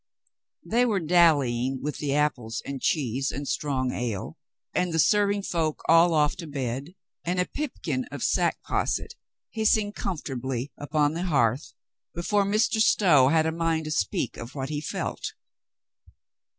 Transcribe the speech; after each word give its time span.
They 0.65 0.83
were 0.83 0.99
dallying 0.99 1.79
with 1.83 1.99
the 1.99 2.15
apples 2.15 2.63
and 2.65 2.81
cheese 2.81 3.29
and 3.29 3.47
strong 3.47 3.91
ale, 3.91 4.35
and 4.73 4.91
the 4.91 4.97
serving 4.97 5.43
folk 5.43 5.83
all 5.87 6.15
off 6.15 6.35
to 6.37 6.47
bed, 6.47 6.95
and 7.23 7.39
a 7.39 7.45
pipkin 7.45 8.05
of 8.05 8.23
sack 8.23 8.63
posset 8.63 9.13
hissing 9.51 9.91
comfortably 9.91 10.71
upon 10.75 11.13
the 11.13 11.25
hearth, 11.25 11.73
be 12.15 12.23
fore 12.23 12.45
Mr. 12.45 12.79
Stow 12.81 13.27
had 13.27 13.45
a 13.45 13.51
mind 13.51 13.85
to 13.85 13.91
speak 13.91 14.37
of 14.37 14.55
what 14.55 14.69
he 14.69 14.81
felt. 14.81 15.33